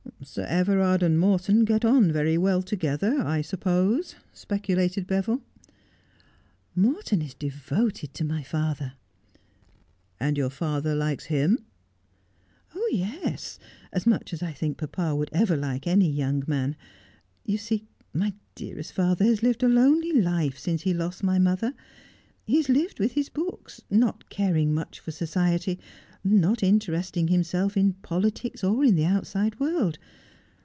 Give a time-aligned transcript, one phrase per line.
[0.23, 5.41] 'Sir Everard and Morton get on very well together, I sup pose,' speculated Beville.'
[6.75, 8.93] Morton is devoted to my father.''
[10.21, 11.65] And your father likes him
[12.69, 13.57] 'I ''Oh yes,
[13.91, 16.75] as much as I think papa would ever like any young man.
[17.43, 21.39] You see, my dearest father has lived a lonely life since he Christmas at Tangley
[21.39, 21.73] Manor.
[22.45, 22.53] 137 lost my mother.
[22.53, 25.79] He has lived with his books, not caring much for society,
[26.23, 29.97] not interesting himself in politics, or in the outside world.